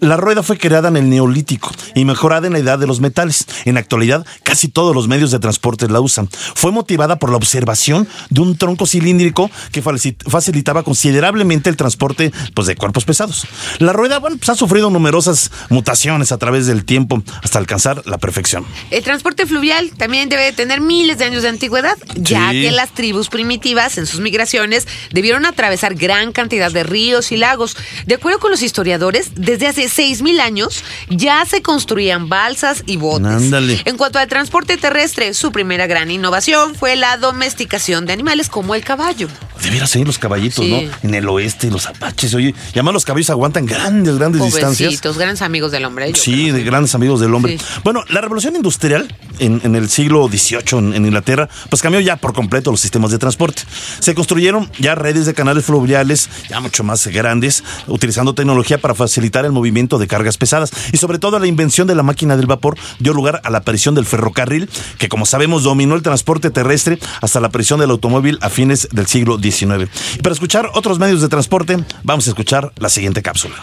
[0.00, 3.46] La rueda fue creada en el Neolítico y mejorada en la edad de los metales.
[3.64, 6.28] En la actualidad, casi todos los medios de transporte la usan.
[6.54, 10.16] Fue motivada por la observación de un tronco cilíndrico que faci-
[10.52, 13.46] facilitaba considerablemente el transporte pues, de cuerpos pesados.
[13.78, 18.18] La rueda, bueno, pues ha sufrido numerosas mutaciones a través del tiempo hasta alcanzar la
[18.18, 18.66] perfección.
[18.90, 22.60] El transporte fluvial también debe de tener miles de años de antigüedad, ya Sí.
[22.62, 27.76] que las tribus primitivas en sus migraciones debieron atravesar gran cantidad de ríos y lagos.
[28.06, 33.26] De acuerdo con los historiadores, desde hace 6.000 años ya se construían balsas y botes.
[33.26, 33.80] Ándale.
[33.86, 38.74] En cuanto al transporte terrestre, su primera gran innovación fue la domesticación de animales como
[38.74, 39.28] el caballo.
[39.62, 40.18] Debieras seguir los
[40.50, 40.70] caballitos, Sí.
[41.02, 41.08] ¿no?
[41.08, 42.48] En el oeste, los apaches, oye.
[42.50, 44.88] Y además los caballos aguantan grandes, grandes distancias.
[44.88, 46.12] Pobrecitos, grandes amigos del hombre.
[46.14, 46.54] Sí, creo.
[46.54, 47.58] de grandes amigos del hombre.
[47.58, 47.64] Sí.
[47.84, 52.16] Bueno, la revolución industrial en, en el siglo XVIII en, en Inglaterra, pues cambió ya
[52.16, 53.62] por completo los sistemas de transporte.
[54.00, 59.44] Se construyeron ya redes de canales fluviales ya mucho más grandes, utilizando tecnología para facilitar
[59.44, 60.70] el movimiento de cargas pesadas.
[60.92, 63.94] Y sobre todo la invención de la máquina del vapor dio lugar a la aparición
[63.94, 68.48] del ferrocarril, que como sabemos dominó el transporte terrestre hasta la aparición del automóvil a
[68.50, 69.88] fines del siglo XIX.
[70.18, 73.54] Y para escuchar otros medios de transporte, vamos a escuchar la siguiente cápsula.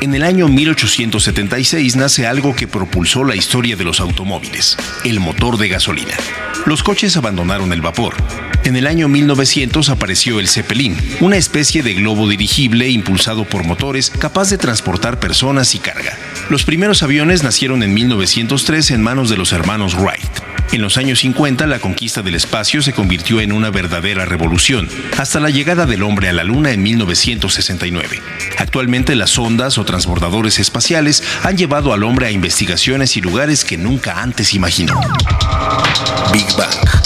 [0.00, 5.58] En el año 1876 nace algo que propulsó la historia de los automóviles, el motor
[5.58, 6.14] de gasolina.
[6.64, 8.14] Los coches abandonaron el vapor.
[8.64, 14.08] En el año 1900 apareció el Zeppelin, una especie de globo dirigible impulsado por motores
[14.08, 16.16] capaz de transportar personas y carga.
[16.48, 20.47] Los primeros aviones nacieron en 1903 en manos de los hermanos Wright.
[20.72, 25.40] En los años 50 la conquista del espacio se convirtió en una verdadera revolución, hasta
[25.40, 28.20] la llegada del hombre a la Luna en 1969.
[28.58, 33.78] Actualmente las sondas o transbordadores espaciales han llevado al hombre a investigaciones y lugares que
[33.78, 35.00] nunca antes imaginó.
[36.32, 36.98] Big Bang.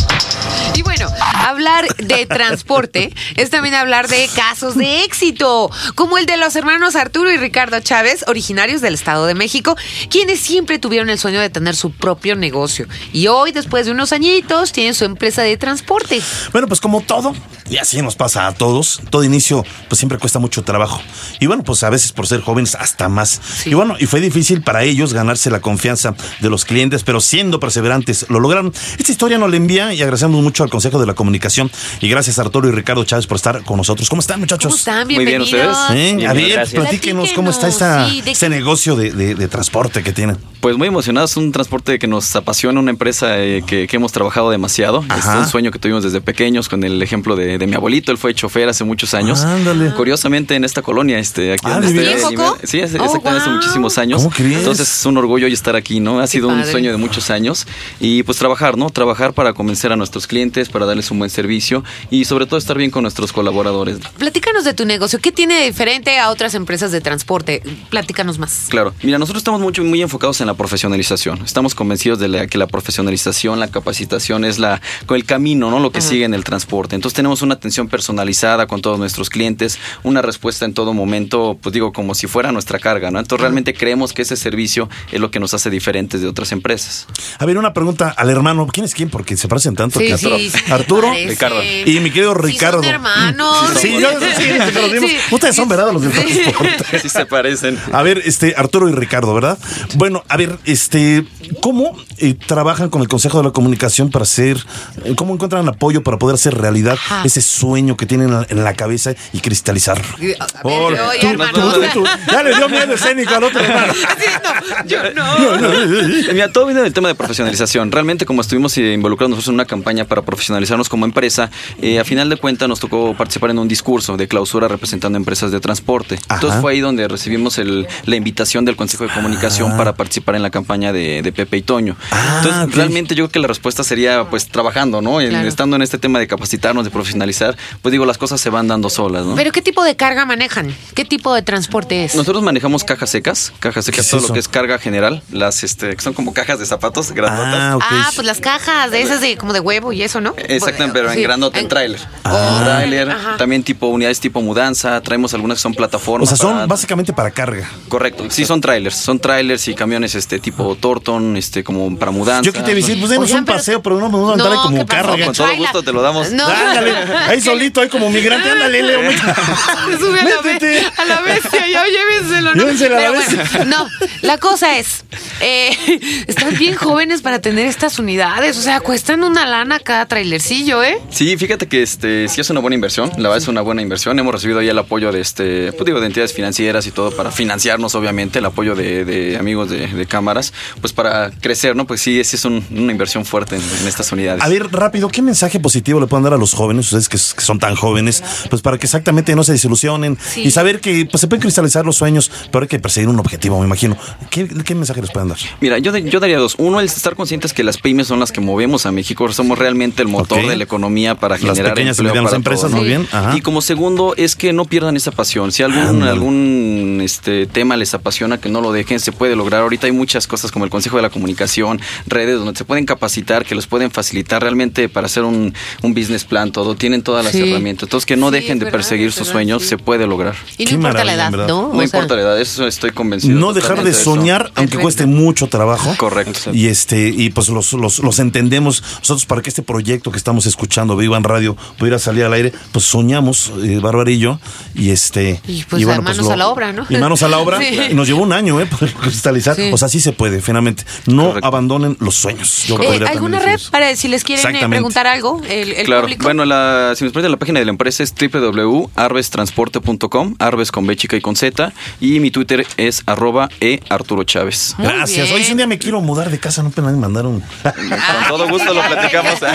[1.35, 6.96] Hablar de transporte es también hablar de casos de éxito, como el de los hermanos
[6.96, 9.76] Arturo y Ricardo Chávez, originarios del Estado de México,
[10.11, 12.87] quienes siempre tuvieron el sueño de tener su propio negocio.
[13.12, 16.20] Y hoy, después de unos añitos, tienen su empresa de transporte.
[16.52, 17.35] Bueno, pues como todo,
[17.70, 21.00] y así nos pasa a todos, todo inicio pues siempre cuesta mucho trabajo.
[21.40, 23.40] Y bueno, pues a veces por ser jóvenes hasta más.
[23.64, 27.61] Y bueno, y fue difícil para ellos ganarse la confianza de los clientes, pero siendo
[27.61, 28.72] perseverantes lo lograron.
[28.98, 31.70] Esta historia nos la envía y agradecemos mucho al Consejo de la Comunicación
[32.01, 34.09] y gracias a Arturo y Ricardo Chávez por estar con nosotros.
[34.09, 34.64] ¿Cómo están muchachos?
[34.72, 35.07] ¿Cómo están?
[35.09, 35.42] Muy bien.
[35.42, 35.77] ¿ustedes?
[35.90, 36.14] ¿Eh?
[36.16, 36.81] Bien, a ver, gracias.
[36.81, 40.37] platíquenos cómo está esta, Platíquenos, sí, de este negocio de, de- de transporte que tienen.
[40.61, 44.51] Pues muy emocionados, un transporte que nos apasiona, una empresa eh, que, que hemos trabajado
[44.51, 45.05] demasiado.
[45.09, 45.33] Ajá.
[45.35, 48.18] Es un sueño que tuvimos desde pequeños con el ejemplo de, de mi abuelito, él
[48.18, 49.40] fue chofer hace muchos años.
[49.42, 49.92] Ándale.
[49.94, 52.29] Curiosamente en esta colonia, este, aquí Ah, donde ¿de está- veras?
[52.31, 52.59] ¿Sí, Joco?
[52.64, 54.22] Sí, es- Oh, exactamente hace muchísimos años.
[54.22, 54.59] ¿Cómo crees?
[54.59, 56.20] Entonces es un orgullo hoy estar aquí, ¿no?
[56.20, 57.66] Ha sido un sueño de muchos años
[57.98, 58.90] y pues trabajar, ¿no?
[58.90, 62.76] Trabajar para convencer a nuestros clientes, para darles un buen servicio y sobre todo estar
[62.78, 63.98] bien con nuestros colaboradores.
[64.18, 65.18] Platícanos de tu negocio.
[65.20, 67.62] ¿Qué tiene de diferente a otras empresas de transporte?
[67.90, 68.66] Platícanos más.
[68.68, 71.42] Claro, mira, nosotros estamos mucho, muy enfocados en la profesionalización.
[71.44, 75.78] Estamos convencidos de la- que la profesionalización, la capacitación es la, el camino, ¿no?
[75.80, 76.94] Lo que sigue en el transporte.
[76.94, 81.72] Entonces tenemos una atención personalizada con todos nuestros clientes, una respuesta en todo momento, pues
[81.72, 83.18] digo, como si fuera nuestra carga, ¿no?
[83.18, 87.06] Entonces realmente creemos que ese servicio es lo que nos hace diferentes de otras empresas.
[87.38, 88.66] A ver, una pregunta al hermano.
[88.72, 89.08] ¿Quién es quién?
[89.10, 89.98] Porque se parecen tanto.
[89.98, 90.38] Sí, que sí, Arturo.
[90.38, 91.28] sí, Arturo parece.
[91.31, 91.62] Ricardo.
[91.62, 92.81] y mi querido Ricardo.
[92.83, 93.70] Sí, son hermanos.
[93.81, 95.16] Sí, yo sí.
[95.31, 95.92] Ustedes son, ¿verdad?
[95.92, 96.40] Los del Sí.
[96.42, 97.00] transporte.
[97.00, 97.78] Sí se parecen.
[97.92, 99.59] A ver, este, Arturo y Ricardo, ¿verdad?
[99.94, 101.24] Bueno, a ver, este,
[101.61, 104.59] ¿cómo eh, trabajan con el Consejo de la Comunicación para hacer,
[105.05, 107.22] eh, cómo encuentran apoyo para poder hacer realidad Ajá.
[107.24, 110.05] ese sueño que tienen en la, en la cabeza y cristalizarlo?
[110.14, 111.09] A ver, Hola.
[111.09, 112.05] oye, Tú, hermano, tú, o tú, sea- tú.
[112.31, 113.92] Ya le dio miedo escénico al otro hermano.
[113.92, 116.33] No, yo no.
[116.33, 117.90] Mira, todo viene del tema de profesionalización.
[117.92, 121.99] Realmente, como estuvimos eh, involucrados nosotros en una campaña para profesionalizar mexicanos como empresa, eh,
[122.01, 125.61] a final de cuentas nos tocó participar en un discurso de clausura representando empresas de
[125.61, 126.18] transporte.
[126.31, 130.42] Entonces fue ahí donde recibimos el- la invitación del Consejo de Comunicación para participar en
[130.42, 131.97] la campaña de, de Pepe y Toño.
[132.37, 132.75] Entonces, Ah, ok.
[132.75, 135.21] realmente yo creo que la respuesta sería pues trabajando, ¿no?
[135.21, 135.49] En- Claro.
[135.49, 138.90] estando en este tema de capacitarnos, de profesionalizar, pues digo, las cosas se van dando
[138.90, 139.35] solas, ¿no?
[139.35, 140.75] ¿Pero qué tipo de carga manejan?
[140.95, 142.14] ¿Qué tipo de transporte es?
[142.14, 144.29] Nosotros manejamos cajas secas, cajas secas, es todo eso?
[144.29, 147.55] lo que es carga general, las este, que son como cajas de zapatos grandotas.
[147.55, 147.79] Ah.
[147.81, 150.31] Ah, pues las cajas de esas de como de huevo y eso, ¿no?
[150.37, 151.22] Exactamente, pero en Sí.
[151.22, 152.00] grandote, en tráiler.
[152.24, 152.56] Ah.
[152.58, 153.37] En tráiler, Ajá.
[153.37, 156.28] también tipo unidades tipo mudanza, traemos algunas que son O plataformas.
[156.28, 157.68] sea, son para- básicamente para carga.
[157.88, 162.42] Correcto, sí son trailers, son trailers y camiones este tipo Torton, este como para mudanza.
[162.42, 164.62] Yo que te decir, pues denos Oigan, un paseo, pero no me vamos a No,
[164.62, 165.24] como carga.
[165.24, 166.30] Con todo gusto te lo damos.
[166.32, 166.46] No.
[166.46, 166.92] Ándale,
[167.28, 169.00] ahí solito, ahí como migrante, ándale, Leo.
[170.00, 172.54] Sube a la, be- a la bestia, ya llévenselo.
[172.54, 172.62] ¿no?
[172.62, 173.48] A la Pero bestia.
[173.56, 173.88] bueno, no,
[174.22, 175.04] la cosa es,
[175.40, 180.62] eh, están bien jóvenes para tener estas unidades, o sea, cuestan una lana cada trailercillo,
[180.62, 180.98] ¿eh?
[181.11, 184.18] Sí, fíjate que este sí es una buena inversión, la verdad es una buena inversión.
[184.18, 187.31] Hemos recibido ya el apoyo de este, pues digo, de entidades financieras y todo para
[187.31, 191.87] financiarnos, obviamente, el apoyo de, de amigos de, de cámaras, pues para crecer, ¿no?
[191.87, 194.42] Pues sí, sí es un- una inversión fuerte en, en estas unidades.
[194.42, 197.44] A ver, rápido, ¿qué mensaje positivo le pueden dar a los jóvenes, ustedes que, que
[197.44, 200.42] son tan jóvenes, pues para que exactamente no se desilusionen Sí.
[200.42, 203.59] y saber que pues, se pueden cristalizar los sueños, pero hay que perseguir un objetivo,
[203.59, 203.96] me imagino.
[204.31, 205.38] ¿Qué, qué mensaje les pueden dar?
[205.61, 206.55] Mira, yo, yo daría dos.
[206.59, 209.31] Uno, el estar conscientes que las pymes son las que movemos a México.
[209.33, 212.36] Somos realmente el motor de la economía para Las generar pequeñas y empleo medianas para
[212.36, 213.08] empresas, todos, muy bien.
[213.12, 213.36] Ajá.
[213.36, 215.52] Y como segundo, es que no pierdan esa pasión.
[215.52, 219.62] Si algún, algún este, tema les apasiona, que no lo dejen, se puede lograr.
[219.62, 223.44] Ahorita hay muchas cosas como el Consejo de la Comunicación, redes donde se pueden capacitar,
[223.44, 226.74] que los pueden facilitar realmente para hacer un, un business plan, todo.
[226.74, 227.48] Tienen todas las Sí.
[227.50, 227.84] herramientas.
[227.84, 229.68] Entonces, que no Sí, dejen de verdad, perseguir sus verdad, sueños, sí.
[229.68, 230.34] se puede lograr.
[230.58, 231.48] Y no Qué importa la maravilla, edad.
[231.48, 231.62] ¿no?
[231.62, 233.38] No O sea, importa la edad, eso estoy convencido.
[233.38, 234.04] No dejar de eso.
[234.14, 235.94] soñar, aunque cueste mucho trabajo.
[235.96, 236.50] Correcto.
[236.52, 240.41] Y este, y pues los, los, los entendemos nosotros para que este proyecto que estamos
[240.46, 244.38] escuchando, Viva en Radio, pudiera salir al aire, pues soñamos, eh, Bárbara y yo,
[244.74, 245.40] y este.
[245.46, 246.87] Y, pues, a manos a la obra, ¿no?
[246.88, 247.61] Y manos a la obra.
[247.72, 247.78] Sí.
[247.90, 248.66] Y nos llevó un año, ¿eh?
[248.66, 249.55] Poder cristalizar.
[249.57, 249.70] Sí.
[249.72, 250.85] O sea, sí se puede, finalmente.
[251.07, 251.46] No Correcto.
[251.46, 252.64] abandonen los sueños.
[252.66, 255.40] Yo Eh, ¿Alguna red para si les quieren eh, preguntar algo?
[255.48, 256.24] El, el claro, público.
[256.24, 260.96] bueno, la, si nos permiten, la página de la empresa es www.arbestransporte.com, Arbes con B
[260.96, 264.74] chica y con Z, y mi Twitter es arroba e Arturo Chávez.
[264.78, 265.26] Muy Gracias.
[265.26, 265.37] bien.
[265.37, 267.42] Hoy si un día me quiero mudar de casa, no me mandaron.
[267.62, 269.35] Con todo gusto lo platicamos.
[269.42, 269.46] ¿eh?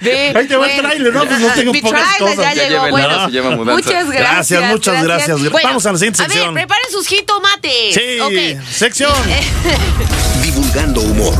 [0.00, 1.24] Ve, Ahí te va el tráiler, ¿no?
[1.26, 2.36] Pues no tengo mi pocas cosas.
[2.36, 2.90] ya Ya llegó.
[2.90, 3.72] Bueno, se llama mudanza.
[3.82, 4.60] muchas gracias.
[4.60, 5.38] Gracias, muchas gracias.
[5.64, 6.54] Vamos a la siguiente A ver, sección.
[6.54, 7.94] preparen sus jitomates.
[7.94, 8.64] Sí, Ok.
[8.70, 9.12] sección.
[10.42, 11.34] Divulgando humor.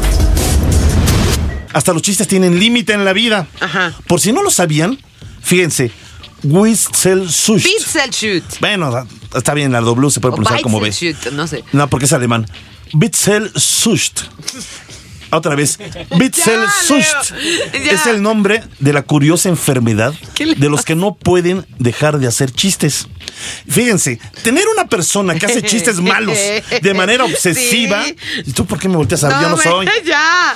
[1.73, 3.47] Hasta los chistes tienen límite en la vida.
[3.61, 3.93] Ajá.
[4.07, 4.99] Por si no lo sabían,
[5.43, 5.91] fíjense,
[6.45, 7.65] Witzelsucht.
[8.13, 8.45] Shoot.
[8.61, 10.93] Bueno, está bien, la W se puede pronunciar como B.
[11.33, 11.65] No sé.
[11.73, 12.47] No, porque es alemán.
[12.93, 14.21] Witzelsucht.
[15.33, 15.79] Otra vez.
[17.73, 17.93] Ya.
[17.93, 22.19] Es el nombre de la curiosa enfermedad ¿Qué le de los que no pueden dejar
[22.19, 23.07] de hacer chistes.
[23.69, 28.05] Fíjense, tener una persona que hace chistes malos de manera obsesiva.
[28.45, 29.41] ¿Y tú por qué me volteas a ver?
[29.41, 29.89] Yo no soy.
[30.05, 30.55] Ya.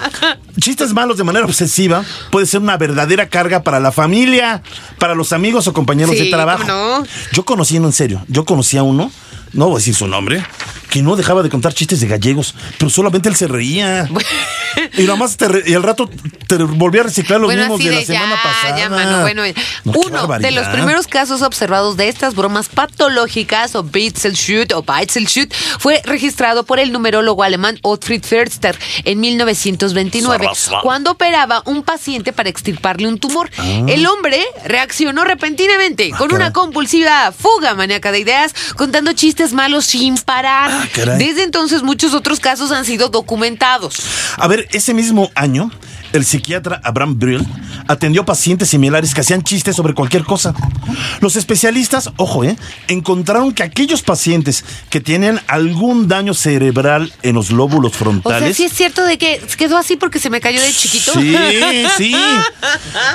[0.61, 4.63] Chistes malos de manera obsesiva puede ser una verdadera carga para la familia,
[4.99, 6.65] para los amigos o compañeros Sí, de trabajo.
[6.67, 7.07] ¿cómo no?
[7.33, 9.11] Yo conocí, no en serio, yo conocí a uno,
[9.53, 10.45] no voy a decir su nombre,
[10.91, 14.09] que no dejaba de contar chistes de gallegos, pero solamente él se reía.
[14.97, 16.09] y nada más te re- y al rato
[16.47, 18.79] te volvía a reciclar los bueno, mismos de de, la semana pasada.
[18.79, 19.21] ya, mano.
[19.23, 19.43] Bueno,
[19.85, 24.85] No, qué uno de los primeros casos observados de estas bromas patológicas o Shoot o
[24.85, 30.49] Shoot fue registrado por el numerólogo alemán Ottfried Förster en 1929,
[30.83, 33.51] cuando operaba un paciente para extirparle un tumor.
[33.87, 40.17] El hombre reaccionó repentinamente con una compulsiva fuga maníaca de ideas, contando chistes malos sin
[40.19, 40.71] parar.
[40.83, 41.19] Ah, caray.
[41.19, 43.97] Desde entonces muchos otros casos han sido documentados.
[44.37, 45.71] A ver, ese mismo año,
[46.13, 47.47] el psiquiatra Abraham Brill
[47.89, 50.55] atendió pacientes similares que hacían chistes sobre cualquier cosa.
[51.21, 52.57] Los especialistas, ojo, eh,
[52.89, 58.57] encontraron que aquellos pacientes que tenían algún daño cerebral en los lóbulos O sea, frontales.
[58.57, 61.13] sí es cierto de que quedó así porque se me cayó de chiquito.
[61.15, 61.37] Sí,
[61.97, 62.15] sí.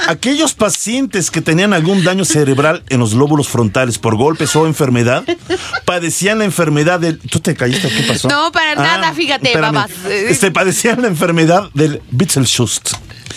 [0.08, 5.24] Aquellos pacientes que tenían algún daño cerebral en los lóbulos frontales por golpes o enfermedad,
[5.92, 7.20] padecían la enfermedad del.
[7.20, 7.90] ¿Tú te caíste?
[7.90, 8.30] ¿Qué pasó?
[8.30, 9.74] Ah, No, para nada, fíjate, espérame.
[9.74, 9.92] babas.
[10.10, 12.02] Este, padecían la enfermedad del.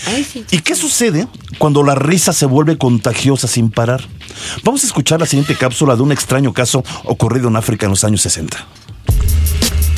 [0.06, 0.44] Ay, sí.
[0.52, 1.26] ¿Y qué sucede
[1.58, 4.06] cuando la risa se vuelve contagiosa sin parar?
[4.62, 8.04] Vamos a escuchar la siguiente cápsula de un extraño caso ocurrido en África en los
[8.04, 8.56] años 60.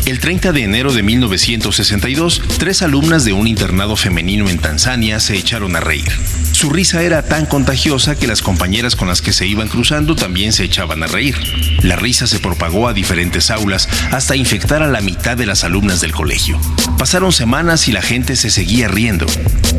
[0.07, 5.37] El 30 de enero de 1962, tres alumnas de un internado femenino en Tanzania se
[5.37, 6.09] echaron a reír.
[6.53, 10.53] Su risa era tan contagiosa que las compañeras con las que se iban cruzando también
[10.53, 11.37] se echaban a reír.
[11.83, 16.01] La risa se propagó a diferentes aulas hasta infectar a la mitad de las alumnas
[16.01, 16.61] del colegio.
[16.99, 19.27] Pasaron semanas y la gente se seguía riendo.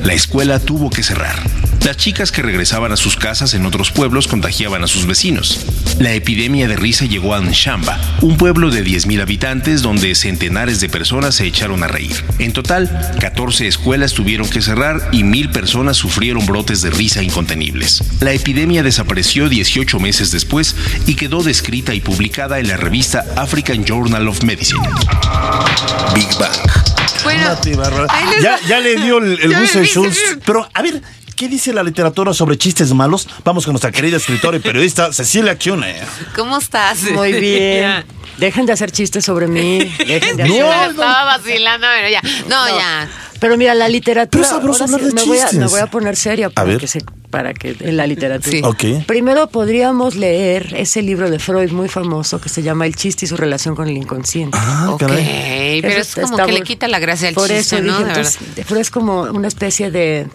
[0.04, 1.42] La escuela tuvo que cerrar.
[1.88, 5.66] Las chicas que regresaban a sus casas en otros pueblos contagiaban a sus vecinos.
[6.00, 10.90] La epidemia de risa llegó a Nshamba, un pueblo de 10.000 habitantes donde centenares de
[10.90, 12.26] personas se echaron a reír.
[12.40, 18.04] En total, 14 escuelas tuvieron que cerrar y mil personas sufrieron brotes de risa incontenibles.
[18.20, 20.76] La epidemia desapareció 18 meses después
[21.06, 24.86] y quedó descrita y publicada en la revista African Journal of Medicine.
[26.14, 26.52] Big Bang.
[27.24, 27.58] Bueno,
[28.68, 30.18] Ya, le dio el, el me dice- Schultz.
[30.46, 31.02] Pero, a ver,
[31.38, 33.30] ¿qué dice la literatura sobre chistes malos?
[33.46, 35.96] Vamos con nuestra querida escritora y periodista Cecilia Cune.
[36.36, 37.04] ¿Cómo estás?
[37.12, 38.04] Muy bien.
[38.38, 39.80] Dejen de hacer chistes sobre mí.
[40.06, 42.22] Dejen de hacer- No, estaba vacilando, pero ya.
[42.50, 43.08] No, ya.
[43.40, 44.42] Pero mira, la literatura.
[44.42, 45.60] Pero es sabroso hablar de me, voy a, chistes.
[45.60, 46.80] me voy a poner seria para ver.
[46.80, 48.52] que se, para que en la literatura.
[48.52, 48.62] Sí.
[48.64, 49.06] Ok.
[49.06, 53.28] Primero podríamos leer ese libro de Freud muy famoso que se llama El chiste y
[53.28, 54.58] su relación con el inconsciente.
[54.60, 55.82] Ah, ok, caray.
[55.84, 58.00] pero Eso es como que le quita la gracia al Por chiste, eso ¿no?
[58.00, 58.40] dije, entonces.
[58.66, 60.28] Freud es como una especie de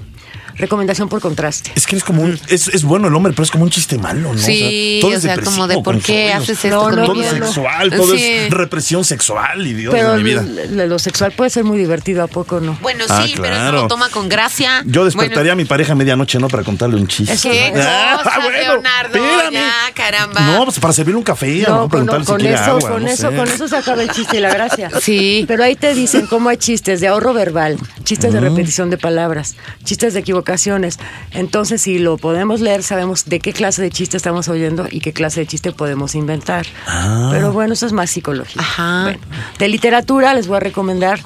[0.57, 1.73] recomendación por contraste.
[1.75, 2.39] Es que es como un.
[2.49, 4.39] Es, es bueno el hombre, pero es como un chiste malo, ¿no?
[4.39, 7.23] Sí, todo o es sea, como de por con qué haces esto No, no, Todo
[7.23, 8.23] es sexual, todo Sí.
[8.25, 10.43] es represión sexual y Dios Pero de mi vida.
[10.71, 12.79] lo, lo sexual puede ser muy divertido, ¿a poco no?
[12.83, 13.83] Bueno, Ah, sí, pero eso claro.
[13.83, 14.83] lo toma con gracia.
[14.87, 16.49] Yo despertaría Bueno, a mi pareja a medianoche, ¿no?
[16.49, 17.37] Para contarle un chiste.
[17.43, 19.15] ¿Qué no es- Ah, cosa, bueno, Leonardo?
[19.17, 19.53] espérame.
[19.53, 20.41] Ya, caramba.
[20.41, 21.69] No, pues para servirle un café, ¿no?
[21.69, 23.37] No, con, Preguntarle con si quiere eso, agua, con no eso, sé.
[23.37, 24.91] con eso se acaba el chiste y la gracia.
[25.03, 25.45] Sí.
[25.49, 28.45] Pero ahí te dicen cómo hay chistes de ahorro verbal, chistes de Mm.
[28.45, 30.99] repetición de palabras, chistes de equivocaciones.
[31.31, 35.13] Entonces, si lo podemos leer, sabemos de qué clase de chiste estamos oyendo y qué
[35.13, 36.67] clase de chiste podemos inventar.
[36.87, 37.31] Ah.
[37.33, 38.61] Pero bueno, eso es más psicología.
[38.61, 39.03] Ajá.
[39.05, 39.21] Bueno,
[39.59, 41.21] de literatura les voy a recomendar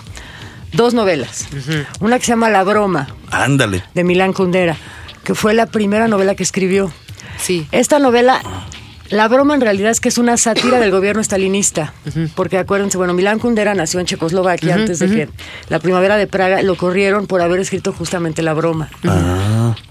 [0.73, 1.49] dos novelas.
[2.01, 3.83] Una que se llama La broma, Ándale.
[3.95, 4.77] de Milán Kundera,
[5.25, 6.93] que fue la primera novela que escribió.
[7.39, 7.67] Sí.
[7.73, 8.41] Esta novela,
[9.11, 11.93] la broma en realidad es que es una sátira del gobierno estalinista,
[12.35, 15.29] porque acuérdense, bueno, Milán Kundera nació en Checoslovaquia antes de que
[15.69, 18.89] la primavera de Praga lo corrieron por haber escrito justamente la broma.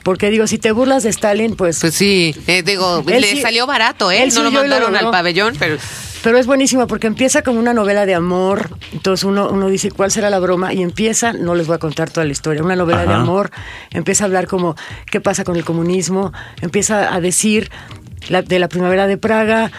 [0.03, 1.79] Porque digo, si te burlas de Stalin, pues...
[1.79, 4.23] Pues sí, eh, digo, le sí- salió barato, ¿eh?
[4.23, 5.77] él no sí lo mandaron al pabellón, pero
[6.23, 8.71] Pero es buenísima porque empieza como una novela de amor.
[8.93, 10.73] Entonces uno, uno dice, ¿cuál será la broma?
[10.73, 13.51] Y empieza, no les voy a contar toda la historia, una novela de amor.
[13.91, 14.75] Empieza a hablar como,
[15.11, 16.33] ¿qué pasa con el comunismo?
[16.61, 17.69] Empieza a decir
[18.29, 19.71] la- de la primavera de Praga.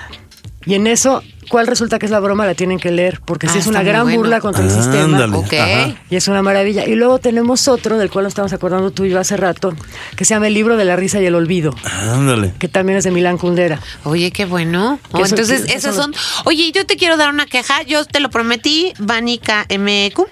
[0.64, 2.46] Y en eso, ¿cuál resulta que es la broma?
[2.46, 4.18] La tienen que leer, porque sí Ah, es una gran bueno.
[4.18, 5.04] burla contra el sistema.
[5.04, 5.36] Ándale.
[5.36, 5.52] ok.
[5.54, 5.94] Ajá.
[6.10, 6.84] Y es una maravilla.
[6.86, 9.74] Y luego tenemos otro, del cual nos estamos acordando tú y yo hace rato,
[10.16, 12.52] que se llama El libro de la risa y el olvido, Ándale.
[12.58, 13.80] que también es de Milán Kundera.
[14.04, 14.98] Oye, qué bueno.
[15.12, 16.14] Oh, eso- entonces, que eso esos son.
[16.44, 17.82] Oye, yo te quiero dar una queja.
[17.82, 20.26] Yo te lo prometí, Vanica MQ.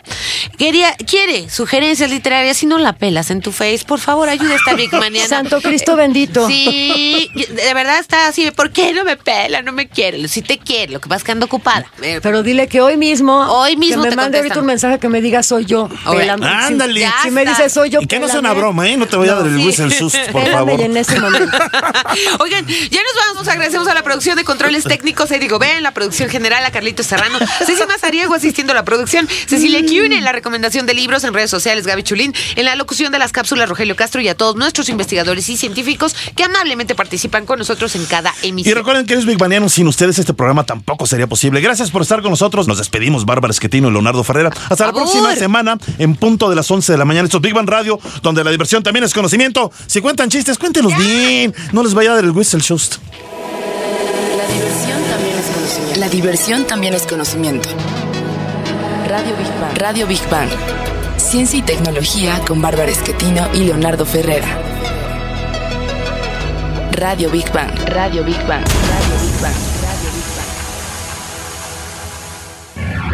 [0.59, 2.57] Quería, quiere sugerencias literarias.
[2.57, 5.29] Si no la pelas en tu face, por favor, ayuda a esta Big Maniana.
[5.29, 6.47] Santo Cristo bendito.
[6.49, 8.51] Sí, de verdad está así.
[8.51, 9.62] ¿Por qué no me pela?
[9.62, 10.27] No me quiere.
[10.29, 11.86] Si te quiere, lo que pasa es que ando ocupada.
[12.02, 14.98] Eh, Pero dile que hoy mismo, Hoy mismo que me te mande ahorita un mensaje
[14.98, 15.88] que me diga soy yo.
[15.88, 17.07] Si- ándale.
[17.22, 17.57] Si, me está.
[17.57, 18.96] dice soy yo, Y que no sea una broma, ¿eh?
[18.96, 19.57] No te voy a dar el.
[19.57, 20.80] Wilson Schultz, por favor.
[20.80, 21.57] y en ese momento.
[22.40, 23.48] Oigan, ya nos vamos.
[23.48, 27.38] Agradecemos a la producción de controles técnicos, Edigo Ben, la producción general, a Carlitos Serrano,
[27.64, 31.50] Ceci Mazariego asistiendo a la producción, Cecilia Cune en la recomendación de libros en redes
[31.50, 34.88] sociales, Gaby Chulín en la locución de las cápsulas, Rogelio Castro y a todos nuestros
[34.88, 38.76] investigadores y científicos que amablemente participan con nosotros en cada Y emisión.
[38.76, 41.61] recuerden que es Big Baniano, sin ustedes este programa tampoco sería posible.
[41.61, 42.66] Gracias por estar con nosotros.
[42.68, 44.51] Nos despedimos, Bárbara Esquetino y Leonardo Ferrera.
[44.68, 45.03] Hasta la Abur.
[45.03, 47.26] próxima semana, en punto de las 11 de la mañana.
[47.26, 49.70] Esto es Big Bang Radio, donde la diversión también es conocimiento.
[49.86, 51.55] Si cuentan chistes, cuéntenos bien.
[51.72, 52.99] No les vaya a dar el whistle Schultz.
[54.36, 56.01] La diversión también es conocimiento.
[56.01, 57.68] La diversión también es conocimiento.
[59.09, 59.78] Radio Big Bang.
[59.78, 60.49] Radio Big Bang.
[61.16, 64.61] Ciencia y tecnología con Bárbara Esquetino y Leonardo Ferrera.
[66.92, 67.70] Radio Big Bang.
[67.88, 68.64] Radio Big Bang.
[68.64, 69.74] Radio Big Bang.